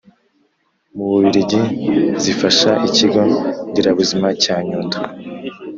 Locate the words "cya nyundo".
4.43-4.97